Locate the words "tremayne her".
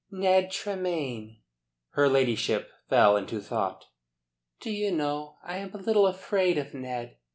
0.49-2.09